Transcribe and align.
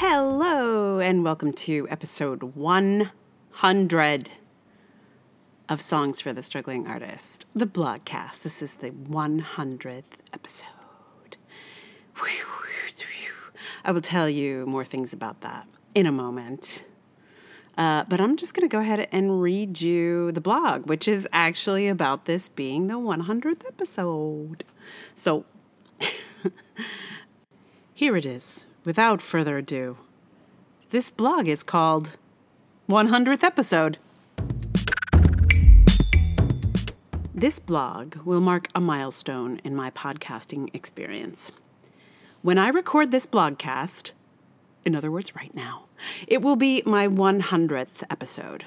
Hello, 0.00 1.00
and 1.00 1.24
welcome 1.24 1.52
to 1.54 1.88
episode 1.90 2.44
100 2.54 4.30
of 5.68 5.80
Songs 5.80 6.20
for 6.20 6.32
the 6.32 6.40
Struggling 6.44 6.86
Artist, 6.86 7.46
the 7.52 7.66
blogcast. 7.66 8.42
This 8.42 8.62
is 8.62 8.76
the 8.76 8.92
100th 8.92 10.04
episode. 10.32 11.36
I 13.84 13.90
will 13.90 14.00
tell 14.00 14.30
you 14.30 14.66
more 14.66 14.84
things 14.84 15.12
about 15.12 15.40
that 15.40 15.66
in 15.96 16.06
a 16.06 16.12
moment. 16.12 16.84
Uh, 17.76 18.04
but 18.04 18.20
I'm 18.20 18.36
just 18.36 18.54
going 18.54 18.68
to 18.68 18.72
go 18.72 18.80
ahead 18.80 19.08
and 19.10 19.42
read 19.42 19.80
you 19.80 20.30
the 20.30 20.40
blog, 20.40 20.86
which 20.86 21.08
is 21.08 21.26
actually 21.32 21.88
about 21.88 22.26
this 22.26 22.48
being 22.48 22.86
the 22.86 22.94
100th 22.94 23.66
episode. 23.66 24.62
So 25.16 25.44
here 27.94 28.16
it 28.16 28.24
is 28.24 28.64
without 28.84 29.20
further 29.20 29.58
ado, 29.58 29.96
this 30.90 31.10
blog 31.10 31.48
is 31.48 31.62
called 31.62 32.12
100th 32.88 33.44
Episode. 33.44 33.98
This 37.34 37.58
blog 37.58 38.16
will 38.24 38.40
mark 38.40 38.68
a 38.74 38.80
milestone 38.80 39.60
in 39.62 39.76
my 39.76 39.90
podcasting 39.90 40.74
experience. 40.74 41.52
When 42.42 42.58
I 42.58 42.68
record 42.68 43.10
this 43.10 43.26
blogcast, 43.26 44.12
in 44.84 44.94
other 44.94 45.10
words, 45.10 45.36
right 45.36 45.54
now, 45.54 45.84
it 46.26 46.42
will 46.42 46.56
be 46.56 46.82
my 46.84 47.06
100th 47.06 48.02
episode. 48.10 48.64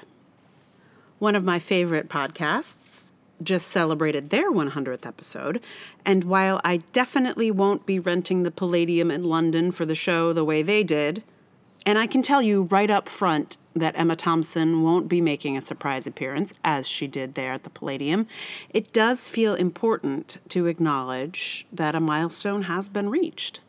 One 1.18 1.36
of 1.36 1.44
my 1.44 1.58
favorite 1.58 2.08
podcasts 2.08 3.11
just 3.44 3.68
celebrated 3.68 4.30
their 4.30 4.50
100th 4.50 5.06
episode, 5.06 5.60
and 6.04 6.24
while 6.24 6.60
I 6.64 6.78
definitely 6.92 7.50
won't 7.50 7.86
be 7.86 7.98
renting 7.98 8.42
the 8.42 8.50
Palladium 8.50 9.10
in 9.10 9.24
London 9.24 9.72
for 9.72 9.84
the 9.84 9.94
show 9.94 10.32
the 10.32 10.44
way 10.44 10.62
they 10.62 10.82
did, 10.82 11.22
and 11.84 11.98
I 11.98 12.06
can 12.06 12.22
tell 12.22 12.42
you 12.42 12.64
right 12.64 12.90
up 12.90 13.08
front 13.08 13.56
that 13.74 13.98
Emma 13.98 14.16
Thompson 14.16 14.82
won't 14.82 15.08
be 15.08 15.20
making 15.20 15.56
a 15.56 15.60
surprise 15.60 16.06
appearance, 16.06 16.54
as 16.62 16.86
she 16.86 17.06
did 17.06 17.34
there 17.34 17.52
at 17.52 17.64
the 17.64 17.70
Palladium, 17.70 18.26
it 18.70 18.92
does 18.92 19.28
feel 19.28 19.54
important 19.54 20.38
to 20.50 20.66
acknowledge 20.66 21.66
that 21.72 21.94
a 21.94 22.00
milestone 22.00 22.62
has 22.62 22.88
been 22.88 23.08
reached. 23.08 23.60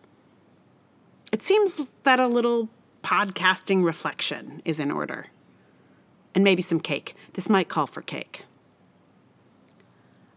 It 1.31 1.41
seems 1.41 1.79
that 2.03 2.19
a 2.19 2.27
little 2.27 2.69
podcasting 3.01 3.83
reflection 3.83 4.61
is 4.65 4.79
in 4.79 4.91
order. 4.91 5.27
And 6.35 6.43
maybe 6.43 6.61
some 6.61 6.79
cake. 6.79 7.15
This 7.33 7.49
might 7.49 7.69
call 7.69 7.87
for 7.87 8.01
cake. 8.01 8.45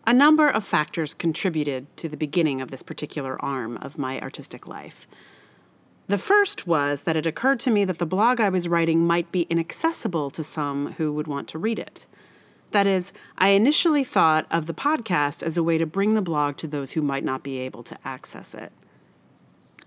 A 0.09 0.15
number 0.15 0.49
of 0.49 0.65
factors 0.65 1.15
contributed 1.15 1.89
to 1.97 2.09
the 2.09 2.17
beginning 2.17 2.61
of 2.61 2.71
this 2.71 2.85
particular 2.85 3.43
arm 3.45 3.77
of 3.79 3.99
my 3.99 4.21
artistic 4.21 4.65
life. 4.65 5.09
The 6.07 6.17
first 6.17 6.65
was 6.65 7.03
that 7.03 7.17
it 7.17 7.27
occurred 7.27 7.59
to 7.61 7.73
me 7.73 7.85
that 7.85 7.99
the 7.99 8.07
blog 8.07 8.41
I 8.41 8.49
was 8.49 8.69
writing 8.69 9.05
might 9.05 9.33
be 9.33 9.49
inaccessible 9.51 10.31
to 10.31 10.45
some 10.45 10.93
who 10.93 11.12
would 11.12 11.27
want 11.27 11.49
to 11.49 11.59
read 11.59 11.81
it. 11.81 12.07
That 12.71 12.87
is, 12.87 13.12
I 13.37 13.49
initially 13.49 14.05
thought 14.05 14.47
of 14.49 14.67
the 14.67 14.75
podcast 14.75 15.43
as 15.43 15.57
a 15.57 15.62
way 15.65 15.77
to 15.77 15.87
bring 15.87 16.15
the 16.15 16.23
blog 16.23 16.57
to 16.59 16.69
those 16.69 16.93
who 16.93 17.03
might 17.03 17.25
not 17.25 17.43
be 17.43 17.59
able 17.59 17.83
to 17.83 17.99
access 18.05 18.55
it. 18.55 18.71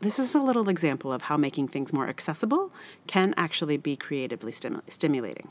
This 0.01 0.19
is 0.19 0.35
a 0.35 0.41
little 0.41 0.67
example 0.67 1.13
of 1.13 1.23
how 1.23 1.37
making 1.37 1.69
things 1.69 1.93
more 1.93 2.09
accessible 2.09 2.73
can 3.07 3.33
actually 3.37 3.77
be 3.77 3.95
creatively 3.95 4.51
stimulating. 4.51 5.47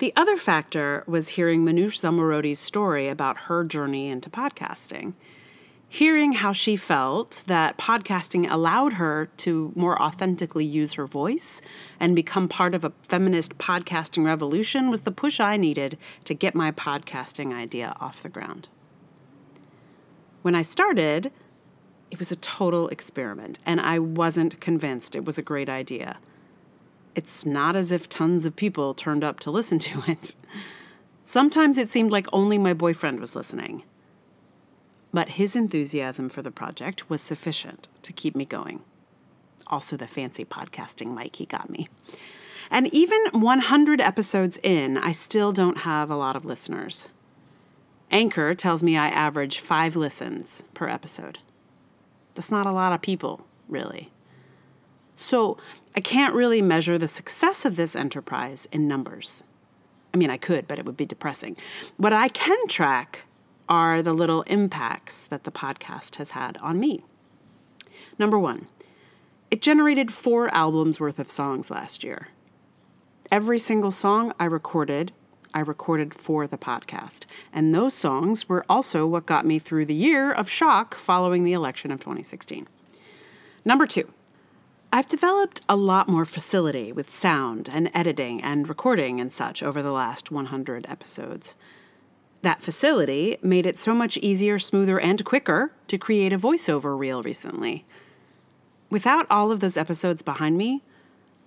The 0.00 0.14
other 0.16 0.38
factor 0.38 1.04
was 1.06 1.28
hearing 1.28 1.62
Manoush 1.62 2.00
Zomorodi's 2.00 2.58
story 2.58 3.06
about 3.08 3.36
her 3.36 3.64
journey 3.64 4.08
into 4.08 4.30
podcasting. 4.30 5.12
Hearing 5.90 6.32
how 6.32 6.54
she 6.54 6.74
felt 6.74 7.44
that 7.46 7.76
podcasting 7.76 8.50
allowed 8.50 8.94
her 8.94 9.28
to 9.36 9.72
more 9.76 10.00
authentically 10.00 10.64
use 10.64 10.94
her 10.94 11.06
voice 11.06 11.60
and 12.00 12.16
become 12.16 12.48
part 12.48 12.74
of 12.74 12.82
a 12.82 12.94
feminist 13.02 13.58
podcasting 13.58 14.24
revolution 14.24 14.88
was 14.88 15.02
the 15.02 15.12
push 15.12 15.38
I 15.38 15.58
needed 15.58 15.98
to 16.24 16.32
get 16.32 16.54
my 16.54 16.72
podcasting 16.72 17.52
idea 17.52 17.94
off 18.00 18.22
the 18.22 18.30
ground. 18.30 18.70
When 20.40 20.54
I 20.54 20.62
started, 20.62 21.30
it 22.10 22.18
was 22.18 22.32
a 22.32 22.36
total 22.36 22.88
experiment, 22.88 23.58
and 23.66 23.82
I 23.82 23.98
wasn't 23.98 24.62
convinced 24.62 25.14
it 25.14 25.26
was 25.26 25.36
a 25.36 25.42
great 25.42 25.68
idea 25.68 26.16
it's 27.14 27.44
not 27.44 27.76
as 27.76 27.92
if 27.92 28.08
tons 28.08 28.44
of 28.44 28.56
people 28.56 28.94
turned 28.94 29.24
up 29.24 29.40
to 29.40 29.50
listen 29.50 29.78
to 29.80 30.02
it. 30.08 30.34
Sometimes 31.24 31.78
it 31.78 31.90
seemed 31.90 32.10
like 32.10 32.26
only 32.32 32.58
my 32.58 32.74
boyfriend 32.74 33.20
was 33.20 33.36
listening. 33.36 33.84
But 35.12 35.30
his 35.30 35.56
enthusiasm 35.56 36.28
for 36.28 36.42
the 36.42 36.50
project 36.50 37.10
was 37.10 37.20
sufficient 37.20 37.88
to 38.02 38.12
keep 38.12 38.36
me 38.36 38.44
going. 38.44 38.82
Also, 39.66 39.96
the 39.96 40.06
fancy 40.06 40.44
podcasting 40.44 41.14
mic 41.14 41.36
he 41.36 41.46
got 41.46 41.70
me. 41.70 41.88
And 42.70 42.92
even 42.94 43.18
100 43.32 44.00
episodes 44.00 44.58
in, 44.62 44.96
I 44.96 45.12
still 45.12 45.52
don't 45.52 45.78
have 45.78 46.10
a 46.10 46.16
lot 46.16 46.36
of 46.36 46.44
listeners. 46.44 47.08
Anchor 48.10 48.54
tells 48.54 48.82
me 48.82 48.96
I 48.96 49.08
average 49.08 49.58
five 49.60 49.96
listens 49.96 50.64
per 50.74 50.88
episode. 50.88 51.38
That's 52.34 52.50
not 52.50 52.66
a 52.66 52.72
lot 52.72 52.92
of 52.92 53.02
people, 53.02 53.46
really. 53.68 54.10
So 55.20 55.58
I 55.94 56.00
can't 56.00 56.34
really 56.34 56.62
measure 56.62 56.96
the 56.96 57.06
success 57.06 57.66
of 57.66 57.76
this 57.76 57.94
enterprise 57.94 58.66
in 58.72 58.88
numbers. 58.88 59.44
I 60.14 60.16
mean, 60.16 60.30
I 60.30 60.38
could, 60.38 60.66
but 60.66 60.78
it 60.78 60.86
would 60.86 60.96
be 60.96 61.04
depressing. 61.04 61.58
What 61.98 62.14
I 62.14 62.28
can 62.28 62.66
track 62.68 63.26
are 63.68 64.00
the 64.00 64.14
little 64.14 64.40
impacts 64.42 65.26
that 65.26 65.44
the 65.44 65.50
podcast 65.50 66.16
has 66.16 66.30
had 66.30 66.56
on 66.62 66.80
me. 66.80 67.04
Number 68.18 68.38
one, 68.38 68.66
it 69.50 69.60
generated 69.60 70.10
four 70.10 70.52
albums 70.54 70.98
worth 70.98 71.18
of 71.18 71.30
songs 71.30 71.70
last 71.70 72.02
year. 72.02 72.28
Every 73.30 73.58
single 73.58 73.90
song 73.90 74.32
I 74.40 74.46
recorded, 74.46 75.12
I 75.52 75.60
recorded 75.60 76.14
for 76.14 76.46
the 76.46 76.56
podcast. 76.56 77.26
And 77.52 77.74
those 77.74 77.92
songs 77.92 78.48
were 78.48 78.64
also 78.70 79.06
what 79.06 79.26
got 79.26 79.44
me 79.44 79.58
through 79.58 79.84
the 79.84 79.94
year 79.94 80.32
of 80.32 80.48
shock 80.48 80.94
following 80.94 81.44
the 81.44 81.52
election 81.52 81.90
of 81.90 82.00
2016. 82.00 82.66
Number 83.66 83.86
two, 83.86 84.10
I've 84.92 85.06
developed 85.06 85.60
a 85.68 85.76
lot 85.76 86.08
more 86.08 86.24
facility 86.24 86.90
with 86.90 87.10
sound 87.10 87.68
and 87.72 87.92
editing 87.94 88.42
and 88.42 88.68
recording 88.68 89.20
and 89.20 89.32
such 89.32 89.62
over 89.62 89.82
the 89.82 89.92
last 89.92 90.32
100 90.32 90.84
episodes. 90.88 91.54
That 92.42 92.60
facility 92.60 93.38
made 93.40 93.66
it 93.66 93.78
so 93.78 93.94
much 93.94 94.16
easier, 94.16 94.58
smoother, 94.58 94.98
and 94.98 95.24
quicker 95.24 95.72
to 95.86 95.96
create 95.96 96.32
a 96.32 96.38
voiceover 96.38 96.98
reel 96.98 97.22
recently. 97.22 97.84
Without 98.88 99.28
all 99.30 99.52
of 99.52 99.60
those 99.60 99.76
episodes 99.76 100.22
behind 100.22 100.58
me, 100.58 100.82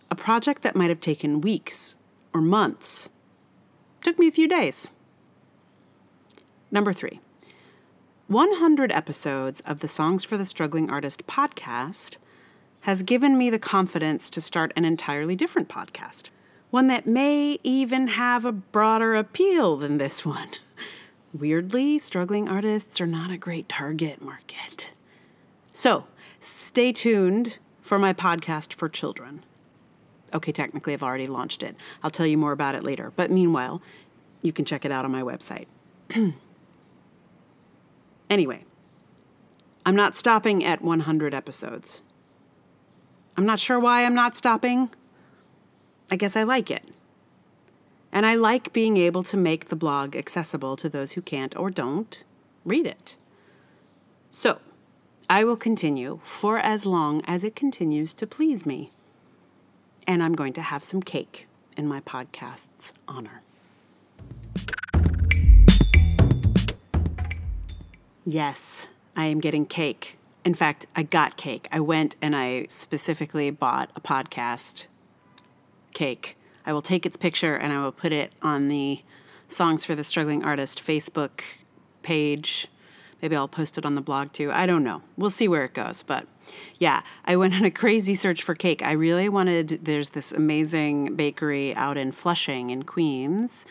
a 0.09 0.15
project 0.15 0.61
that 0.61 0.75
might 0.75 0.89
have 0.89 1.01
taken 1.01 1.41
weeks 1.41 1.97
or 2.33 2.39
months 2.39 3.09
took 4.01 4.17
me 4.17 4.27
a 4.29 4.31
few 4.31 4.47
days. 4.47 4.89
Number 6.71 6.93
three, 6.93 7.19
100 8.27 8.91
episodes 8.93 9.59
of 9.61 9.81
the 9.81 9.89
Songs 9.89 10.23
for 10.23 10.37
the 10.37 10.45
Struggling 10.45 10.89
Artist 10.89 11.27
podcast 11.27 12.15
has 12.83 13.01
given 13.01 13.37
me 13.37 13.49
the 13.49 13.59
confidence 13.59 14.29
to 14.29 14.41
start 14.41 14.73
an 14.75 14.83
entirely 14.83 15.37
different 15.37 15.69
podcast, 15.69 16.29
one 16.69 16.87
that 16.87 17.07
may 17.07 17.57
even 17.63 18.07
have 18.07 18.43
a 18.43 18.51
broader 18.51 19.15
appeal 19.15 19.77
than 19.77 19.97
this 19.97 20.25
one. 20.25 20.49
Weirdly, 21.33 21.97
struggling 21.97 22.49
artists 22.49 22.99
are 22.99 23.07
not 23.07 23.31
a 23.31 23.37
great 23.37 23.69
target 23.69 24.21
market. 24.21 24.91
So, 25.71 26.07
stay 26.41 26.91
tuned 26.91 27.57
for 27.81 27.97
my 27.97 28.11
podcast 28.11 28.73
for 28.73 28.89
children. 28.89 29.45
Okay, 30.33 30.51
technically, 30.51 30.91
I've 30.91 31.03
already 31.03 31.27
launched 31.27 31.63
it. 31.63 31.77
I'll 32.03 32.09
tell 32.09 32.27
you 32.27 32.37
more 32.37 32.51
about 32.51 32.75
it 32.75 32.83
later. 32.83 33.13
But 33.15 33.31
meanwhile, 33.31 33.81
you 34.41 34.51
can 34.51 34.65
check 34.65 34.83
it 34.83 34.91
out 34.91 35.05
on 35.05 35.11
my 35.11 35.21
website. 35.21 35.67
anyway, 38.29 38.65
I'm 39.85 39.95
not 39.95 40.17
stopping 40.17 40.65
at 40.65 40.81
100 40.81 41.33
episodes. 41.33 42.01
I'm 43.35 43.45
not 43.45 43.59
sure 43.59 43.79
why 43.79 44.05
I'm 44.05 44.13
not 44.13 44.35
stopping. 44.35 44.89
I 46.11 46.15
guess 46.15 46.35
I 46.35 46.43
like 46.43 46.69
it. 46.69 46.83
And 48.11 48.25
I 48.25 48.35
like 48.35 48.73
being 48.73 48.97
able 48.97 49.23
to 49.23 49.37
make 49.37 49.69
the 49.69 49.75
blog 49.75 50.15
accessible 50.15 50.75
to 50.77 50.87
those 50.87 51.13
who 51.13 51.21
can't 51.21 51.57
or 51.57 51.71
don't 51.71 52.23
read 52.63 52.85
it. 52.85 53.17
So, 54.29 54.59
I 55.29 55.43
will 55.43 55.57
continue 55.57 56.19
for 56.21 56.59
as 56.59 56.85
long 56.85 57.23
as 57.25 57.43
it 57.43 57.55
continues 57.55 58.13
to 58.15 58.27
please 58.27 58.65
me. 58.65 58.91
And 60.05 60.21
I'm 60.21 60.33
going 60.33 60.53
to 60.53 60.61
have 60.61 60.83
some 60.83 61.01
cake 61.01 61.47
in 61.75 61.87
my 61.87 62.01
podcast's 62.01 62.93
honor. 63.07 63.41
Yes, 68.25 68.89
I 69.15 69.25
am 69.25 69.39
getting 69.39 69.65
cake 69.65 70.17
in 70.45 70.53
fact, 70.53 70.85
I 70.95 71.03
got 71.03 71.37
cake. 71.37 71.67
I 71.71 71.79
went 71.79 72.15
and 72.21 72.35
I 72.35 72.65
specifically 72.69 73.49
bought 73.49 73.89
a 73.95 74.01
podcast 74.01 74.85
cake. 75.93 76.37
I 76.65 76.73
will 76.73 76.81
take 76.81 77.05
its 77.05 77.17
picture 77.17 77.55
and 77.55 77.71
I 77.71 77.81
will 77.81 77.91
put 77.91 78.11
it 78.11 78.33
on 78.41 78.67
the 78.67 79.01
Songs 79.47 79.85
for 79.85 79.95
the 79.95 80.03
Struggling 80.03 80.43
Artist 80.43 80.83
Facebook 80.83 81.41
page. 82.01 82.67
Maybe 83.21 83.35
I'll 83.35 83.47
post 83.47 83.77
it 83.77 83.85
on 83.85 83.95
the 83.95 84.01
blog 84.01 84.33
too. 84.33 84.51
I 84.51 84.65
don't 84.65 84.83
know. 84.83 85.01
We'll 85.17 85.29
see 85.29 85.47
where 85.47 85.63
it 85.63 85.73
goes. 85.73 86.03
But 86.03 86.27
yeah, 86.77 87.01
I 87.25 87.37
went 87.37 87.53
on 87.53 87.63
a 87.63 87.71
crazy 87.71 88.15
search 88.15 88.43
for 88.43 88.55
cake. 88.55 88.81
I 88.83 88.91
really 88.91 89.29
wanted, 89.29 89.85
there's 89.85 90.09
this 90.09 90.33
amazing 90.33 91.15
bakery 91.15 91.73
out 91.75 91.97
in 91.97 92.11
Flushing 92.11 92.69
in 92.69 92.83
Queens. 92.83 93.65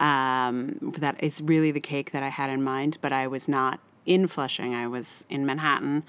Um, 0.00 0.92
that 0.98 1.22
is 1.22 1.40
really 1.40 1.70
the 1.70 1.80
cake 1.80 2.10
that 2.10 2.22
I 2.22 2.28
had 2.28 2.50
in 2.50 2.62
mind, 2.62 2.98
but 3.00 3.12
I 3.12 3.28
was 3.28 3.48
not 3.48 3.78
in 4.06 4.26
Flushing. 4.26 4.74
I 4.74 4.86
was 4.86 5.24
in 5.28 5.44
Manhattan. 5.44 6.04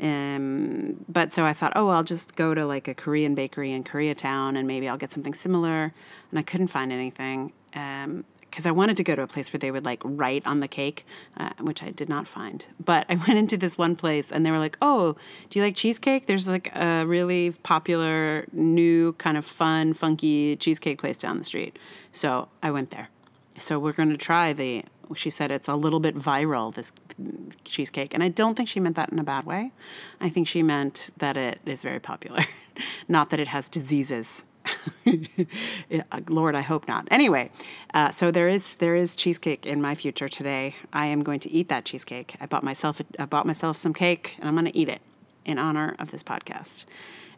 Um, 0.00 1.04
but 1.08 1.32
so 1.32 1.44
I 1.44 1.52
thought, 1.54 1.72
oh, 1.74 1.88
I'll 1.88 2.04
just 2.04 2.36
go 2.36 2.54
to 2.54 2.66
like 2.66 2.86
a 2.86 2.94
Korean 2.94 3.34
bakery 3.34 3.72
in 3.72 3.82
Koreatown 3.82 4.58
and 4.58 4.66
maybe 4.66 4.88
I'll 4.88 4.98
get 4.98 5.12
something 5.12 5.34
similar. 5.34 5.94
And 6.30 6.38
I 6.38 6.42
couldn't 6.42 6.68
find 6.68 6.92
anything. 6.92 7.52
Um, 7.74 8.24
because 8.56 8.64
I 8.64 8.70
wanted 8.70 8.96
to 8.96 9.04
go 9.04 9.14
to 9.14 9.20
a 9.20 9.26
place 9.26 9.52
where 9.52 9.58
they 9.58 9.70
would 9.70 9.84
like 9.84 10.00
write 10.02 10.46
on 10.46 10.60
the 10.60 10.68
cake, 10.68 11.04
uh, 11.36 11.50
which 11.60 11.82
I 11.82 11.90
did 11.90 12.08
not 12.08 12.26
find. 12.26 12.66
But 12.82 13.04
I 13.10 13.16
went 13.26 13.38
into 13.38 13.58
this 13.58 13.76
one 13.76 13.96
place 13.96 14.32
and 14.32 14.46
they 14.46 14.50
were 14.50 14.58
like, 14.58 14.78
"Oh, 14.80 15.14
do 15.50 15.58
you 15.58 15.64
like 15.64 15.74
cheesecake? 15.74 16.24
There's 16.24 16.48
like 16.48 16.74
a 16.74 17.04
really 17.04 17.50
popular 17.50 18.46
new 18.52 19.12
kind 19.14 19.36
of 19.36 19.44
fun, 19.44 19.92
funky 19.92 20.56
cheesecake 20.56 20.98
place 20.98 21.18
down 21.18 21.36
the 21.36 21.44
street." 21.44 21.78
So 22.12 22.48
I 22.62 22.70
went 22.70 22.92
there. 22.92 23.10
So 23.58 23.78
we're 23.78 23.92
going 23.92 24.10
to 24.10 24.16
try 24.16 24.52
the. 24.52 24.84
She 25.14 25.30
said 25.30 25.52
it's 25.52 25.68
a 25.68 25.76
little 25.76 26.00
bit 26.00 26.16
viral 26.16 26.74
this 26.74 26.92
cheesecake, 27.64 28.12
and 28.12 28.24
I 28.24 28.28
don't 28.28 28.56
think 28.56 28.68
she 28.68 28.80
meant 28.80 28.96
that 28.96 29.10
in 29.10 29.18
a 29.20 29.24
bad 29.24 29.46
way. 29.46 29.70
I 30.20 30.28
think 30.28 30.48
she 30.48 30.64
meant 30.64 31.10
that 31.18 31.36
it 31.36 31.60
is 31.64 31.82
very 31.82 32.00
popular, 32.00 32.44
not 33.08 33.30
that 33.30 33.38
it 33.38 33.48
has 33.48 33.68
diseases 33.68 34.44
Lord, 36.28 36.54
I 36.54 36.60
hope 36.60 36.88
not. 36.88 37.06
Anyway, 37.10 37.50
uh, 37.94 38.10
so 38.10 38.30
there 38.30 38.48
is 38.48 38.76
there 38.76 38.96
is 38.96 39.16
cheesecake 39.16 39.66
in 39.66 39.80
my 39.80 39.94
future 39.94 40.28
today. 40.28 40.76
I 40.92 41.06
am 41.06 41.22
going 41.22 41.40
to 41.40 41.50
eat 41.50 41.68
that 41.68 41.84
cheesecake. 41.84 42.36
I 42.40 42.46
bought 42.46 42.64
myself 42.64 43.00
I 43.18 43.26
bought 43.26 43.46
myself 43.46 43.76
some 43.76 43.94
cake, 43.94 44.36
and 44.38 44.48
I'm 44.48 44.54
going 44.54 44.66
to 44.66 44.76
eat 44.76 44.88
it 44.88 45.02
in 45.44 45.58
honor 45.58 45.94
of 45.98 46.10
this 46.10 46.22
podcast. 46.22 46.84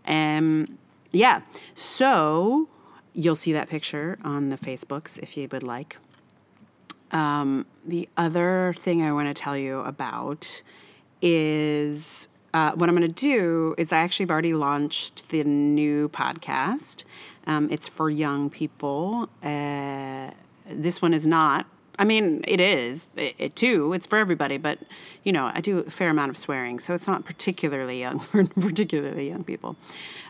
Um, 0.06 0.78
yeah. 1.10 1.42
So 1.74 2.68
you'll 3.12 3.36
see 3.36 3.52
that 3.52 3.68
picture 3.68 4.18
on 4.24 4.48
the 4.48 4.56
Facebooks 4.56 5.18
if 5.18 5.36
you 5.36 5.48
would 5.50 5.62
like. 5.62 5.96
Um, 7.10 7.66
the 7.86 8.08
other 8.16 8.74
thing 8.76 9.02
I 9.02 9.12
want 9.12 9.28
to 9.28 9.34
tell 9.34 9.56
you 9.56 9.80
about 9.80 10.62
is 11.22 12.28
uh, 12.54 12.72
what 12.72 12.88
I'm 12.88 12.96
going 12.96 13.06
to 13.06 13.20
do 13.20 13.74
is 13.78 13.92
I 13.92 13.98
actually 13.98 14.24
have 14.24 14.30
already 14.30 14.52
launched 14.52 15.28
the 15.28 15.44
new 15.44 16.08
podcast. 16.08 17.04
Um, 17.46 17.68
it's 17.70 17.88
for 17.88 18.10
young 18.10 18.50
people. 18.50 19.28
Uh, 19.42 20.30
this 20.70 21.00
one 21.00 21.14
is 21.14 21.26
not. 21.26 21.66
I 21.98 22.04
mean, 22.04 22.44
it 22.46 22.60
is 22.60 23.08
it, 23.16 23.34
it, 23.38 23.56
too. 23.56 23.92
It's 23.92 24.06
for 24.06 24.18
everybody, 24.18 24.56
but 24.56 24.78
you 25.24 25.32
know, 25.32 25.50
I 25.52 25.60
do 25.60 25.80
a 25.80 25.90
fair 25.90 26.10
amount 26.10 26.30
of 26.30 26.36
swearing, 26.36 26.78
so 26.78 26.94
it's 26.94 27.08
not 27.08 27.24
particularly 27.24 27.98
young 27.98 28.20
for 28.20 28.44
particularly 28.60 29.28
young 29.28 29.42
people. 29.42 29.76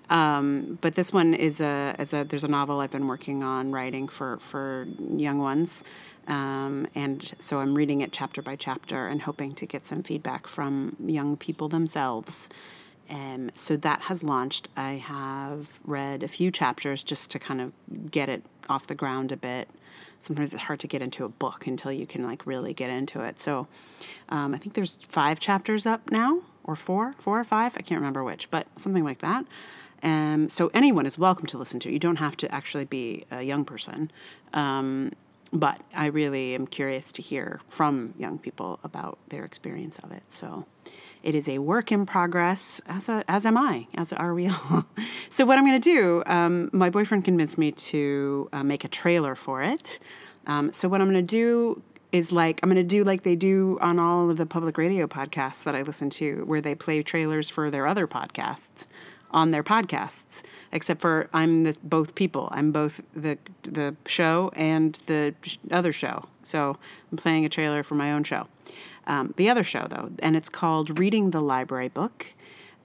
Um, 0.08 0.78
but 0.80 0.94
this 0.94 1.12
one 1.12 1.34
is 1.34 1.60
a, 1.60 1.94
as 1.98 2.14
a 2.14 2.25
there's 2.25 2.44
a 2.44 2.48
novel 2.48 2.80
I've 2.80 2.90
been 2.90 3.06
working 3.06 3.42
on 3.42 3.72
writing 3.72 4.08
for 4.08 4.38
for 4.38 4.88
young 5.16 5.38
ones. 5.38 5.84
Um, 6.28 6.86
and 6.94 7.34
so 7.38 7.58
I'm 7.58 7.75
reading 7.75 8.02
it 8.02 8.12
chapter 8.12 8.42
by 8.42 8.54
chapter 8.54 9.08
and 9.08 9.22
hoping 9.22 9.54
to 9.54 9.66
get 9.66 9.86
some 9.86 10.02
feedback 10.02 10.46
from 10.46 10.94
young 11.04 11.36
people 11.36 11.69
themselves. 11.69 12.48
Um, 13.10 13.50
so 13.54 13.76
that 13.78 14.02
has 14.02 14.22
launched. 14.22 14.69
I 14.76 14.92
have 14.92 15.80
read 15.84 16.22
a 16.22 16.28
few 16.28 16.50
chapters 16.50 17.02
just 17.02 17.30
to 17.30 17.38
kind 17.38 17.60
of 17.60 17.72
get 18.10 18.28
it 18.28 18.44
off 18.69 18.86
the 18.86 18.94
ground 18.94 19.32
a 19.32 19.36
bit. 19.36 19.69
Sometimes 20.19 20.52
it's 20.52 20.62
hard 20.62 20.80
to 20.80 20.86
get 20.86 21.00
into 21.00 21.25
a 21.25 21.28
book 21.28 21.66
until 21.66 21.90
you 21.90 22.06
can 22.06 22.22
like 22.22 22.46
really 22.46 22.75
get 22.75 22.90
into 22.90 23.20
it. 23.20 23.40
So 23.40 23.66
um, 24.28 24.54
I 24.54 24.58
think 24.58 24.75
there's 24.75 24.96
five 24.96 25.40
chapters 25.40 25.86
up 25.86 26.10
now, 26.10 26.42
or 26.64 26.76
four, 26.76 27.14
four 27.19 27.40
or 27.40 27.44
five. 27.44 27.75
I 27.78 27.80
can't 27.80 28.00
remember 28.00 28.22
which, 28.22 28.50
but 28.50 28.66
something 28.76 29.04
like 29.04 29.20
that. 29.20 29.46
Um, 30.02 30.48
so 30.48 30.70
anyone 30.75 31.06
is 31.06 31.19
welcome 31.19 31.46
to 31.46 31.58
listen 31.58 31.80
to. 31.80 31.88
it. 31.88 31.92
You 31.92 31.98
don't 31.98 32.16
have 32.16 32.36
to 32.38 32.54
actually 32.54 32.84
be 32.84 33.25
a 33.30 33.42
young 33.42 33.64
person. 33.64 34.10
Um, 34.52 35.12
but 35.52 35.80
I 35.94 36.06
really 36.06 36.54
am 36.54 36.66
curious 36.66 37.12
to 37.12 37.22
hear 37.22 37.60
from 37.68 38.14
young 38.18 38.38
people 38.38 38.80
about 38.84 39.18
their 39.28 39.44
experience 39.44 39.98
of 40.00 40.12
it. 40.12 40.30
So 40.30 40.66
it 41.22 41.34
is 41.34 41.48
a 41.48 41.58
work 41.58 41.90
in 41.90 42.06
progress, 42.06 42.80
as, 42.86 43.08
a, 43.08 43.24
as 43.28 43.44
am 43.44 43.56
I, 43.56 43.86
as 43.94 44.12
are 44.12 44.34
we 44.34 44.48
all. 44.48 44.84
so, 45.28 45.44
what 45.44 45.58
I'm 45.58 45.66
going 45.66 45.80
to 45.80 45.90
do, 45.94 46.22
um, 46.26 46.70
my 46.72 46.90
boyfriend 46.90 47.24
convinced 47.24 47.58
me 47.58 47.72
to 47.72 48.48
uh, 48.52 48.62
make 48.62 48.84
a 48.84 48.88
trailer 48.88 49.34
for 49.34 49.62
it. 49.62 49.98
Um, 50.46 50.72
so, 50.72 50.88
what 50.88 51.00
I'm 51.00 51.10
going 51.10 51.26
to 51.26 51.34
do 51.36 51.82
is 52.12 52.32
like, 52.32 52.60
I'm 52.62 52.70
going 52.70 52.80
to 52.80 52.84
do 52.84 53.04
like 53.04 53.24
they 53.24 53.36
do 53.36 53.78
on 53.80 53.98
all 53.98 54.30
of 54.30 54.36
the 54.36 54.46
public 54.46 54.78
radio 54.78 55.06
podcasts 55.06 55.64
that 55.64 55.74
I 55.74 55.82
listen 55.82 56.08
to, 56.10 56.44
where 56.46 56.60
they 56.60 56.74
play 56.74 57.02
trailers 57.02 57.50
for 57.50 57.68
their 57.68 57.86
other 57.86 58.06
podcasts 58.06 58.86
on 59.30 59.50
their 59.50 59.62
podcasts, 59.62 60.42
except 60.72 61.00
for 61.00 61.28
I'm 61.32 61.64
the, 61.64 61.76
both 61.82 62.14
people. 62.14 62.48
I'm 62.52 62.72
both 62.72 63.00
the 63.14 63.38
the 63.62 63.96
show 64.06 64.50
and 64.54 64.94
the 65.06 65.34
other 65.70 65.92
show. 65.92 66.26
So 66.42 66.78
I'm 67.10 67.19
playing 67.19 67.44
a 67.44 67.48
trailer 67.48 67.82
for 67.82 67.94
my 67.94 68.12
own 68.12 68.25
show. 68.25 68.46
Um, 69.06 69.34
the 69.36 69.48
other 69.48 69.64
show 69.64 69.86
though, 69.88 70.10
and 70.20 70.36
it's 70.36 70.48
called 70.48 70.98
Reading 70.98 71.30
the 71.30 71.40
Library 71.40 71.88
Book. 71.88 72.34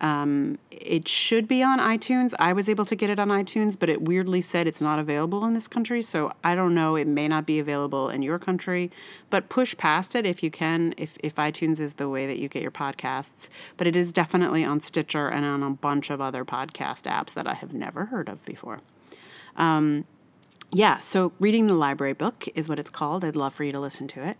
Um, 0.03 0.59
it 0.69 1.07
should 1.07 1.47
be 1.47 1.63
on 1.63 1.79
iTunes. 1.79 2.33
I 2.37 2.51
was 2.51 2.67
able 2.67 2.83
to 2.83 2.95
get 2.95 3.09
it 3.09 3.19
on 3.19 3.29
iTunes, 3.29 3.79
but 3.79 3.89
it 3.89 4.01
weirdly 4.01 4.41
said 4.41 4.67
it's 4.67 4.81
not 4.81 4.99
available 4.99 5.45
in 5.45 5.53
this 5.53 5.69
country. 5.69 6.01
So 6.01 6.33
I 6.43 6.55
don't 6.55 6.75
know. 6.75 6.97
It 6.97 7.07
may 7.07 7.29
not 7.29 7.45
be 7.45 7.57
available 7.57 8.09
in 8.09 8.21
your 8.21 8.37
country, 8.37 8.91
but 9.29 9.47
push 9.47 9.77
past 9.77 10.13
it 10.13 10.25
if 10.25 10.43
you 10.43 10.51
can, 10.51 10.93
if, 10.97 11.17
if 11.23 11.35
iTunes 11.35 11.79
is 11.79 11.93
the 11.93 12.09
way 12.09 12.27
that 12.27 12.37
you 12.37 12.49
get 12.49 12.61
your 12.61 12.69
podcasts. 12.69 13.47
But 13.77 13.87
it 13.87 13.95
is 13.95 14.11
definitely 14.11 14.65
on 14.65 14.81
Stitcher 14.81 15.29
and 15.29 15.45
on 15.45 15.63
a 15.63 15.69
bunch 15.69 16.09
of 16.09 16.19
other 16.19 16.43
podcast 16.43 17.03
apps 17.03 17.33
that 17.35 17.47
I 17.47 17.53
have 17.53 17.73
never 17.73 18.07
heard 18.07 18.27
of 18.27 18.43
before. 18.43 18.81
Um, 19.55 20.03
yeah, 20.69 20.99
so 20.99 21.31
reading 21.39 21.67
the 21.67 21.75
library 21.75 22.13
book 22.13 22.45
is 22.55 22.67
what 22.67 22.77
it's 22.77 22.89
called. 22.89 23.23
I'd 23.23 23.37
love 23.37 23.53
for 23.53 23.63
you 23.63 23.71
to 23.71 23.79
listen 23.79 24.09
to 24.09 24.27
it. 24.27 24.37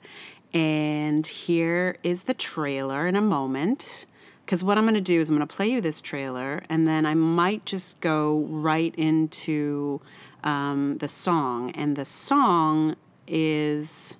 And 0.53 1.25
here 1.25 1.95
is 2.03 2.23
the 2.23 2.33
trailer 2.33 3.07
in 3.07 3.15
a 3.15 3.21
moment. 3.21 4.05
Because 4.45 4.63
what 4.63 4.77
I'm 4.77 4.83
going 4.83 4.95
to 4.95 5.01
do 5.01 5.19
is 5.21 5.29
I'm 5.29 5.35
going 5.37 5.47
to 5.47 5.55
play 5.55 5.69
you 5.69 5.81
this 5.81 6.01
trailer, 6.01 6.63
and 6.69 6.87
then 6.87 7.05
I 7.05 7.13
might 7.13 7.65
just 7.65 8.01
go 8.01 8.39
right 8.49 8.93
into 8.95 10.01
um, 10.43 10.97
the 10.97 11.07
song. 11.07 11.71
And 11.71 11.95
the 11.95 12.05
song 12.05 12.95
is, 13.27 14.17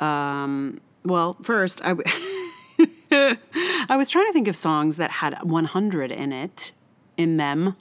um, 0.00 0.80
well, 1.04 1.36
first, 1.42 1.82
I, 1.84 1.88
w- 1.88 2.04
I 3.90 3.96
was 3.96 4.08
trying 4.08 4.26
to 4.26 4.32
think 4.32 4.48
of 4.48 4.56
songs 4.56 4.96
that 4.96 5.10
had 5.10 5.38
100 5.42 6.10
in 6.10 6.32
it, 6.32 6.72
in 7.16 7.36
them 7.36 7.76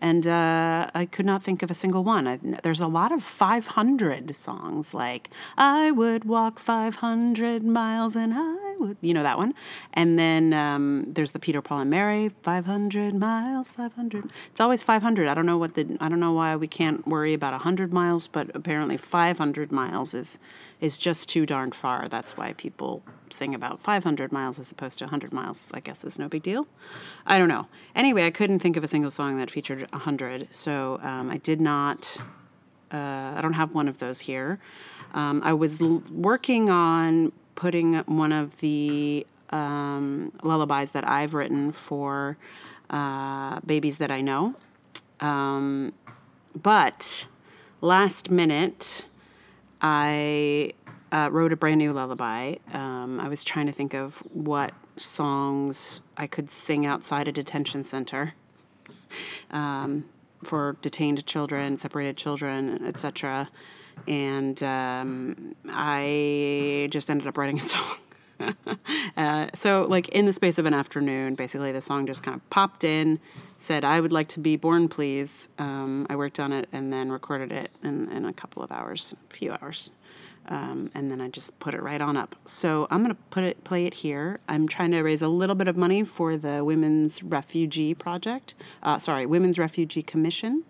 and 0.00 0.26
uh, 0.26 0.90
I 0.94 1.04
could 1.04 1.26
not 1.26 1.42
think 1.42 1.62
of 1.62 1.70
a 1.70 1.74
single 1.74 2.02
one. 2.02 2.26
I, 2.26 2.38
there's 2.62 2.80
a 2.80 2.86
lot 2.86 3.12
of 3.12 3.22
500 3.22 4.34
songs, 4.34 4.94
like 4.94 5.30
"I 5.58 5.90
would 5.90 6.24
walk 6.24 6.58
500 6.58 7.62
miles 7.62 8.16
and 8.16 8.32
I 8.34 8.59
would," 8.80 8.96
you 9.00 9.14
know 9.14 9.22
that 9.22 9.38
one. 9.38 9.54
And 9.92 10.18
then 10.18 10.52
um, 10.52 11.04
there's 11.06 11.32
the 11.32 11.38
Peter, 11.38 11.62
Paul, 11.62 11.80
and 11.80 11.90
Mary, 11.90 12.30
500 12.42 13.14
miles, 13.14 13.70
500. 13.70 14.30
It's 14.50 14.60
always 14.60 14.82
500. 14.82 15.28
I 15.28 15.34
don't 15.34 15.46
know 15.46 15.58
what 15.58 15.74
the 15.74 15.96
I 16.00 16.08
don't 16.08 16.20
know 16.20 16.32
why 16.32 16.56
we 16.56 16.66
can't 16.66 17.06
worry 17.06 17.34
about 17.34 17.52
100 17.52 17.92
miles, 17.92 18.26
but 18.26 18.50
apparently 18.54 18.96
500 18.96 19.70
miles 19.70 20.14
is 20.14 20.38
is 20.80 20.96
just 20.96 21.28
too 21.28 21.46
darn 21.46 21.72
far. 21.72 22.08
That's 22.08 22.36
why 22.36 22.54
people 22.54 23.02
sing 23.32 23.54
about 23.54 23.80
500 23.80 24.32
miles 24.32 24.58
as 24.58 24.72
opposed 24.72 24.98
to 24.98 25.04
100 25.04 25.32
miles. 25.32 25.70
I 25.74 25.80
guess 25.80 26.04
is 26.04 26.18
no 26.18 26.28
big 26.28 26.42
deal. 26.42 26.66
I 27.26 27.38
don't 27.38 27.48
know. 27.48 27.66
Anyway, 27.94 28.24
I 28.24 28.30
couldn't 28.30 28.60
think 28.60 28.76
of 28.76 28.84
a 28.84 28.88
single 28.88 29.10
song 29.10 29.38
that 29.38 29.50
featured 29.50 29.80
100, 29.92 30.52
so 30.54 30.98
um, 31.02 31.30
I 31.30 31.36
did 31.36 31.60
not. 31.60 32.18
Uh, 32.92 33.34
I 33.36 33.40
don't 33.40 33.52
have 33.52 33.72
one 33.72 33.86
of 33.86 33.98
those 33.98 34.20
here. 34.20 34.58
Um, 35.14 35.42
I 35.44 35.52
was 35.52 35.80
l- 35.80 36.02
working 36.10 36.70
on 36.70 37.32
putting 37.60 37.92
one 38.06 38.32
of 38.32 38.56
the 38.60 39.26
um, 39.50 40.32
lullabies 40.42 40.92
that 40.92 41.06
I've 41.06 41.34
written 41.34 41.72
for 41.72 42.38
uh, 42.88 43.60
babies 43.66 43.98
that 43.98 44.10
I 44.10 44.22
know. 44.22 44.54
Um, 45.20 45.92
but 46.60 47.26
last 47.82 48.30
minute, 48.30 49.04
I 49.82 50.72
uh, 51.12 51.28
wrote 51.30 51.52
a 51.52 51.56
brand 51.56 51.80
new 51.80 51.92
lullaby. 51.92 52.54
Um, 52.72 53.20
I 53.20 53.28
was 53.28 53.44
trying 53.44 53.66
to 53.66 53.72
think 53.72 53.92
of 53.92 54.16
what 54.32 54.72
songs 54.96 56.00
I 56.16 56.26
could 56.26 56.48
sing 56.48 56.86
outside 56.86 57.28
a 57.28 57.32
detention 57.32 57.84
center 57.84 58.32
um, 59.50 60.06
for 60.42 60.78
detained 60.80 61.26
children, 61.26 61.76
separated 61.76 62.16
children, 62.16 62.86
etc. 62.86 63.50
And 64.08 64.62
um, 64.62 65.54
I 65.68 66.88
just 66.90 67.10
ended 67.10 67.26
up 67.26 67.36
writing 67.38 67.58
a 67.58 67.62
song. 67.72 67.96
uh, 69.16 69.48
so, 69.54 69.86
like 69.88 70.08
in 70.10 70.24
the 70.26 70.32
space 70.32 70.58
of 70.58 70.66
an 70.66 70.74
afternoon, 70.74 71.34
basically 71.34 71.72
the 71.72 71.80
song 71.82 72.06
just 72.06 72.22
kind 72.22 72.34
of 72.34 72.50
popped 72.50 72.84
in, 72.84 73.20
said, 73.58 73.84
"I 73.84 74.00
would 74.00 74.12
like 74.12 74.28
to 74.28 74.40
be 74.40 74.56
born, 74.56 74.88
please." 74.88 75.48
Um, 75.58 76.06
I 76.08 76.16
worked 76.16 76.40
on 76.40 76.52
it 76.52 76.68
and 76.72 76.92
then 76.92 77.12
recorded 77.12 77.52
it 77.52 77.70
in, 77.82 78.10
in 78.10 78.24
a 78.24 78.32
couple 78.32 78.62
of 78.62 78.72
hours, 78.72 79.14
a 79.30 79.34
few 79.34 79.52
hours. 79.52 79.92
um, 80.48 80.90
and 80.94 81.10
then 81.12 81.20
I 81.20 81.28
just 81.28 81.58
put 81.60 81.74
it 81.74 81.82
right 81.82 82.00
on 82.00 82.16
up. 82.16 82.34
So 82.46 82.88
I'm 82.90 83.02
gonna 83.02 83.14
put 83.30 83.44
it, 83.44 83.62
play 83.62 83.84
it 83.86 83.94
here. 83.94 84.40
I'm 84.48 84.66
trying 84.66 84.90
to 84.92 85.02
raise 85.02 85.20
a 85.22 85.28
little 85.28 85.54
bit 85.54 85.68
of 85.68 85.76
money 85.76 86.02
for 86.02 86.36
the 86.38 86.64
Women's 86.64 87.22
Refugee 87.22 87.92
Project. 87.94 88.54
Uh, 88.82 88.98
sorry, 88.98 89.26
Women's 89.26 89.58
Refugee 89.58 90.02
Commission. 90.02 90.64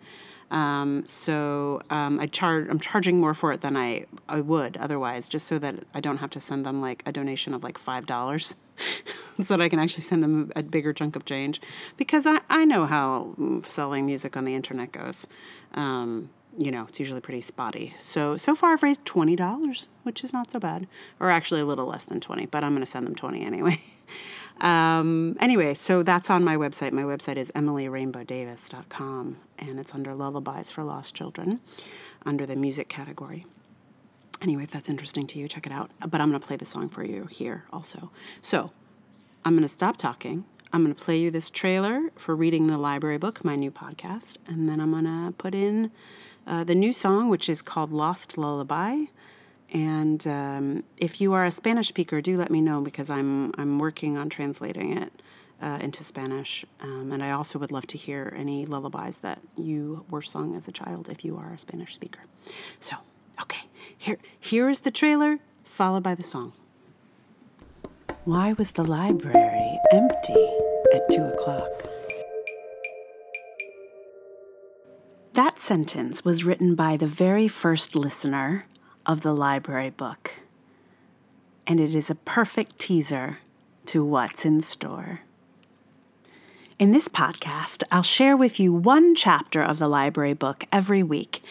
Um, 0.51 1.05
so 1.07 1.81
um, 1.91 2.19
I 2.19 2.27
charge. 2.27 2.69
I'm 2.69 2.81
charging 2.81 3.21
more 3.21 3.35
for 3.35 3.53
it 3.53 3.61
than 3.61 3.77
I 3.77 4.07
I 4.29 4.41
would 4.41 4.77
otherwise, 4.79 5.29
just 5.29 5.47
so 5.47 5.59
that 5.61 5.85
I 5.95 6.01
don't 6.01 6.19
have 6.19 6.31
to 6.31 6.41
send 6.41 6.67
them 6.67 6.81
like 6.81 7.03
a 7.07 7.13
donation 7.13 7.55
of 7.55 7.63
like 7.63 7.79
five 7.79 8.07
dollars, 8.07 8.57
so 9.43 9.57
that 9.57 9.61
I 9.63 9.69
can 9.69 9.79
actually 9.79 10.03
send 10.03 10.23
them 10.23 10.51
a 10.57 10.63
bigger 10.63 10.93
chunk 10.93 11.15
of 11.15 11.25
change, 11.25 11.61
because 11.97 12.27
I 12.27 12.41
I 12.49 12.65
know 12.65 12.87
how 12.87 13.35
selling 13.67 14.07
music 14.07 14.37
on 14.37 14.45
the 14.45 14.55
internet 14.55 14.91
goes. 14.91 15.29
Um, 15.75 16.31
you 16.59 16.73
know, 16.73 16.85
it's 16.89 16.99
usually 16.99 17.21
pretty 17.21 17.41
spotty. 17.43 17.95
So 17.97 18.37
so 18.37 18.57
far 18.57 18.73
I've 18.73 18.83
raised 18.83 19.05
twenty 19.05 19.37
dollars, 19.37 19.89
which 20.03 20.25
is 20.25 20.33
not 20.33 20.51
so 20.51 20.59
bad, 20.59 20.89
or 21.21 21.31
actually 21.31 21.61
a 21.61 21.67
little 21.67 21.87
less 21.87 22.05
than 22.05 22.19
twenty, 22.19 22.47
but 22.47 22.65
I'm 22.65 22.73
going 22.73 22.83
to 22.83 22.91
send 22.91 23.07
them 23.07 23.15
twenty 23.15 23.45
anyway. 23.45 23.81
Um, 24.61 25.37
anyway, 25.41 25.75
so 25.75 26.03
that's 26.03 26.29
on 26.31 26.45
my 26.45 26.57
website. 26.57 26.93
My 26.93 27.03
website 27.03 27.37
is 27.37 27.51
emilyrainbowdavis.com, 27.53 29.37
and 29.59 29.81
it's 29.81 29.95
under 29.95 30.15
Lullabies 30.15 30.71
for 30.71 30.85
Lost 30.85 31.15
Children, 31.15 31.61
under 32.27 32.45
the 32.45 32.57
music 32.57 32.89
category. 32.89 33.47
Anyway, 34.43 34.63
if 34.63 34.71
that's 34.71 34.89
interesting 34.89 35.27
to 35.29 35.39
you, 35.39 35.49
check 35.49 35.67
it 35.67 35.73
out. 35.73 35.91
But 36.07 36.21
I'm 36.21 36.31
going 36.31 36.41
to 36.41 36.47
play 36.47 36.57
the 36.57 36.67
song 36.67 36.89
for 36.89 37.05
you 37.05 37.27
here 37.27 37.65
also. 37.73 38.11
So 38.41 38.71
I'm 39.45 39.53
going 39.53 39.63
to 39.63 39.69
stop 39.69 39.97
talking. 39.97 40.45
I'm 40.73 40.85
going 40.85 40.95
to 40.95 41.03
play 41.03 41.19
you 41.19 41.31
this 41.31 41.51
trailer 41.51 42.11
for 42.17 42.37
Reading 42.37 42.67
the 42.67 42.79
Library 42.79 43.19
Book, 43.19 43.45
my 43.45 43.57
new 43.57 43.71
podcast, 43.71 44.37
and 44.47 44.69
then 44.69 44.81
I'm 44.81 44.93
going 44.93 45.05
to 45.05 45.35
put 45.37 45.55
in 45.55 45.91
uh, 46.47 46.65
the 46.65 46.75
new 46.75 46.93
song, 46.93 47.29
which 47.29 47.49
is 47.49 47.61
called 47.61 47.93
Lost 47.93 48.39
Lullaby. 48.39 49.07
And 49.73 50.27
um, 50.27 50.85
if 50.97 51.21
you 51.21 51.33
are 51.33 51.45
a 51.45 51.51
Spanish 51.51 51.89
speaker, 51.89 52.21
do 52.21 52.37
let 52.37 52.51
me 52.51 52.61
know 52.61 52.81
because 52.81 53.09
I'm 53.09 53.53
I'm 53.57 53.79
working 53.79 54.17
on 54.17 54.29
translating 54.29 54.97
it 54.99 55.13
uh, 55.63 55.79
into 55.81 56.03
Spanish. 56.03 56.65
Um, 56.81 57.13
and 57.13 57.23
I 57.23 57.31
also 57.31 57.59
would 57.59 57.71
love 57.71 57.87
to 57.89 57.99
hear 57.99 58.33
any 58.37 58.67
lullabies 58.67 59.19
that 59.21 59.41
you 59.57 60.05
were 60.11 60.23
sung 60.23 60.57
as 60.57 60.67
a 60.67 60.73
child 60.73 61.09
if 61.09 61.25
you 61.25 61.37
are 61.37 61.53
a 61.53 61.59
Spanish 61.59 61.95
speaker. 61.95 62.21
So, 62.79 62.97
okay, 63.41 63.69
here 63.97 64.19
here 64.39 64.69
is 64.69 64.81
the 64.81 64.91
trailer 64.91 65.39
followed 65.63 66.03
by 66.03 66.15
the 66.15 66.25
song. 66.25 66.53
Why 68.25 68.53
was 68.55 68.73
the 68.73 68.85
library 68.85 69.79
empty 69.93 70.49
at 70.93 71.09
two 71.11 71.25
o'clock? 71.25 71.87
That 75.35 75.61
sentence 75.61 76.25
was 76.25 76.45
written 76.45 76.75
by 76.75 76.97
the 76.97 77.07
very 77.07 77.47
first 77.47 77.95
listener 77.95 78.67
of 79.07 79.23
the 79.23 79.33
library 79.33 79.91
book. 79.91 80.35
And 81.67 81.81
it 81.81 81.95
is 81.95 82.11
a 82.11 82.15
perfect 82.15 82.79
teaser 82.79 83.39
to 83.87 84.05
what's 84.05 84.45
in 84.45 84.61
store. 84.61 85.21
In 86.79 86.93
this 86.93 87.09
podcast, 87.09 87.83
I'll 87.93 88.03
share 88.03 88.37
with 88.37 88.59
you 88.59 88.73
one 88.73 89.15
chapter 89.15 89.63
of 89.63 89.79
the 89.79 89.89
library 89.89 90.33
book 90.33 90.65
every 90.73 91.03
week. 91.03 91.43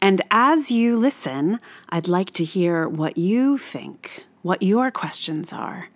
And 0.00 0.22
as 0.30 0.70
you 0.70 0.98
listen, 0.98 1.58
I'd 1.88 2.08
like 2.08 2.30
to 2.32 2.44
hear 2.44 2.88
what 2.88 3.16
you 3.16 3.58
think, 3.58 4.24
what 4.42 4.62
your 4.62 4.90
questions 4.90 5.52
are. 5.52 5.88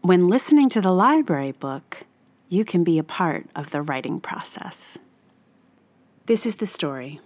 When 0.00 0.28
listening 0.28 0.68
to 0.70 0.80
the 0.80 0.92
library 0.92 1.52
book, 1.52 2.02
you 2.48 2.64
can 2.64 2.84
be 2.84 2.98
a 2.98 3.04
part 3.04 3.46
of 3.54 3.70
the 3.70 3.82
writing 3.82 4.20
process. 4.20 4.98
This 6.26 6.46
is 6.46 6.56
the 6.56 6.66
story 6.66 7.20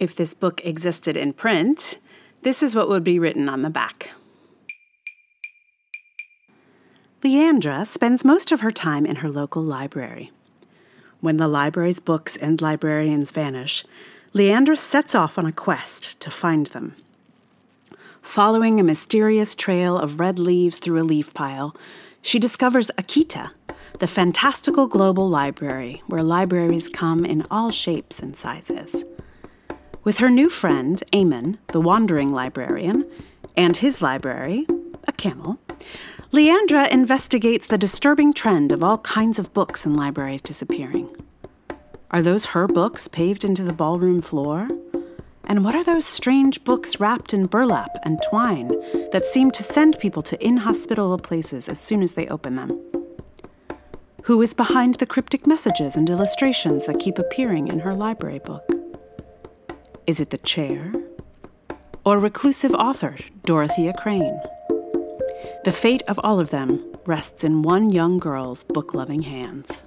if 0.00 0.16
this 0.16 0.34
book 0.34 0.60
existed 0.64 1.16
in 1.16 1.34
print, 1.34 1.98
this 2.42 2.62
is 2.62 2.74
what 2.74 2.88
would 2.88 3.04
be 3.04 3.18
written 3.18 3.48
on 3.48 3.62
the 3.62 3.70
back. 3.70 4.10
Leandra 7.22 7.86
spends 7.86 8.24
most 8.24 8.50
of 8.50 8.62
her 8.62 8.70
time 8.70 9.04
in 9.04 9.16
her 9.16 9.28
local 9.28 9.62
library. 9.62 10.32
When 11.20 11.36
the 11.36 11.48
library's 11.48 12.00
books 12.00 12.34
and 12.34 12.62
librarians 12.62 13.30
vanish, 13.30 13.84
Leandra 14.34 14.76
sets 14.76 15.14
off 15.14 15.36
on 15.36 15.44
a 15.44 15.52
quest 15.52 16.18
to 16.20 16.30
find 16.30 16.68
them. 16.68 16.96
Following 18.22 18.80
a 18.80 18.84
mysterious 18.84 19.54
trail 19.54 19.98
of 19.98 20.18
red 20.18 20.38
leaves 20.38 20.78
through 20.78 21.00
a 21.00 21.04
leaf 21.04 21.34
pile, 21.34 21.76
she 22.22 22.38
discovers 22.38 22.90
Akita, 22.96 23.50
the 23.98 24.06
fantastical 24.06 24.86
global 24.86 25.28
library 25.28 26.02
where 26.06 26.22
libraries 26.22 26.88
come 26.88 27.26
in 27.26 27.46
all 27.50 27.70
shapes 27.70 28.20
and 28.20 28.34
sizes. 28.34 29.04
With 30.02 30.16
her 30.18 30.30
new 30.30 30.48
friend, 30.48 31.02
Eamon, 31.12 31.58
the 31.72 31.80
wandering 31.80 32.30
librarian, 32.30 33.04
and 33.54 33.76
his 33.76 34.00
library, 34.00 34.66
a 35.06 35.12
camel, 35.12 35.58
Leandra 36.32 36.90
investigates 36.90 37.66
the 37.66 37.76
disturbing 37.76 38.32
trend 38.32 38.72
of 38.72 38.82
all 38.82 38.98
kinds 38.98 39.38
of 39.38 39.52
books 39.52 39.84
in 39.84 39.94
libraries 39.94 40.40
disappearing. 40.40 41.10
Are 42.10 42.22
those 42.22 42.46
her 42.46 42.66
books 42.66 43.08
paved 43.08 43.44
into 43.44 43.62
the 43.62 43.74
ballroom 43.74 44.22
floor? 44.22 44.68
And 45.44 45.64
what 45.66 45.74
are 45.74 45.84
those 45.84 46.06
strange 46.06 46.64
books 46.64 46.98
wrapped 46.98 47.34
in 47.34 47.44
burlap 47.44 47.90
and 48.02 48.22
twine 48.30 48.68
that 49.10 49.26
seem 49.26 49.50
to 49.50 49.62
send 49.62 49.98
people 49.98 50.22
to 50.22 50.46
inhospitable 50.46 51.18
places 51.18 51.68
as 51.68 51.78
soon 51.78 52.02
as 52.02 52.14
they 52.14 52.26
open 52.28 52.56
them? 52.56 52.70
Who 54.22 54.40
is 54.40 54.54
behind 54.54 54.94
the 54.94 55.06
cryptic 55.06 55.46
messages 55.46 55.94
and 55.94 56.08
illustrations 56.08 56.86
that 56.86 57.00
keep 57.00 57.18
appearing 57.18 57.68
in 57.68 57.80
her 57.80 57.94
library 57.94 58.38
book? 58.38 58.79
Is 60.06 60.18
it 60.18 60.30
the 60.30 60.38
chair? 60.38 60.92
Or 62.04 62.18
reclusive 62.18 62.74
author 62.74 63.16
Dorothea 63.44 63.92
Crane? 63.92 64.40
The 65.64 65.72
fate 65.72 66.02
of 66.08 66.18
all 66.24 66.40
of 66.40 66.50
them 66.50 66.82
rests 67.06 67.44
in 67.44 67.62
one 67.62 67.90
young 67.90 68.18
girl's 68.18 68.62
book 68.62 68.94
loving 68.94 69.22
hands. 69.22 69.84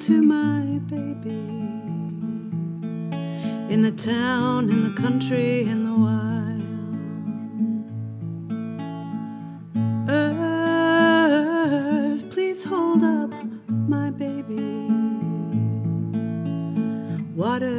To 0.00 0.22
my 0.22 0.78
baby. 0.90 1.30
In 3.72 3.82
the 3.82 3.92
town, 3.92 4.68
in 4.70 4.84
the 4.84 4.90
country, 5.00 5.62
in 5.62 5.84
the 5.84 5.94
wild. 6.04 6.62
Earth, 10.08 11.50
please 12.30 12.62
hold 12.62 13.02
up 13.02 13.32
my 13.68 14.10
baby. 14.10 14.88
Water, 17.34 17.76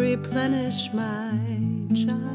replenish 0.00 0.92
my 0.92 1.28
even 1.90 2.27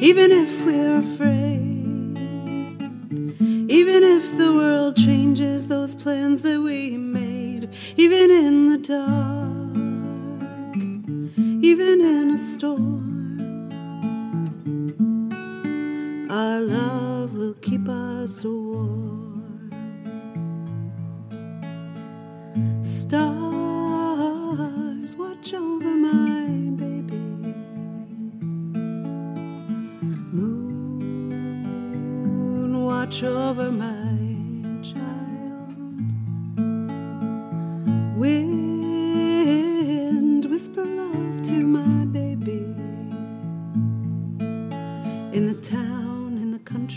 even 0.00 0.32
if 0.32 0.64
we're 0.64 0.98
afraid, 0.98 2.18
even 3.70 4.02
if 4.04 4.36
the 4.36 4.52
world 4.52 4.96
changes 4.96 5.66
those 5.66 5.94
plans 5.94 6.42
that 6.42 6.60
we 6.60 6.96
made, 6.96 7.68
even 7.96 8.30
in 8.30 8.68
the 8.70 8.78
dark, 8.78 9.76
even 11.64 12.00
in 12.00 12.30
a 12.30 12.38
storm, 12.38 13.68
our 16.30 16.60
love 16.60 17.34
will 17.34 17.54
keep 17.54 17.88
us 17.88 18.44
warm. 18.44 19.37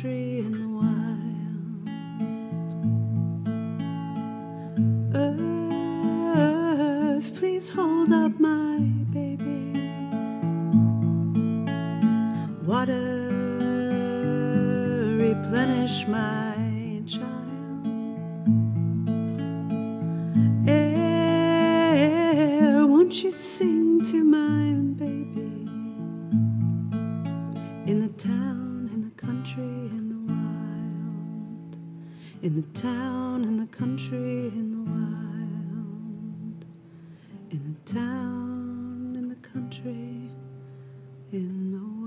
In 0.09 0.51
the 0.51 0.67
wild. 0.79 1.87
Earth, 6.37 7.35
please 7.37 7.69
hold 7.69 8.11
up 8.11 8.39
my 8.39 8.79
baby. 9.13 9.93
Water, 12.65 13.27
replenish 15.19 16.07
my 16.07 16.50
in 32.41 32.55
the 32.55 32.79
town, 32.79 33.43
in 33.43 33.57
the 33.57 33.67
country, 33.67 34.47
in 34.47 34.71
the 34.71 34.91
wild, 34.91 36.65
in 37.51 37.75
the 37.85 37.93
town, 37.93 39.15
in 39.15 39.29
the 39.29 39.35
country, 39.47 40.29
in 41.31 41.69
the 41.69 41.77
wild. 41.77 42.00